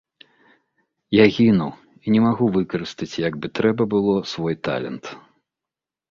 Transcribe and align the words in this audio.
Я 1.15 1.25
гіну 1.33 1.67
і 2.07 2.13
не 2.13 2.21
магу 2.25 2.45
выкарыстаць 2.55 3.19
як 3.27 3.37
бы 3.43 3.51
трэба 3.59 3.87
было 3.93 4.15
свой 4.31 4.57
талент. 4.69 5.03